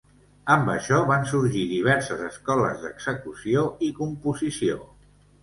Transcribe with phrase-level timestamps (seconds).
[0.51, 4.81] Amb això van sorgir diverses escoles d'execució i composició.